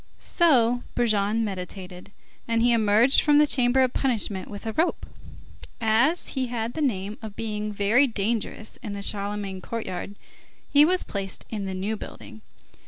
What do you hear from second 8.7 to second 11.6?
in the Charlemagne courtyard, he was placed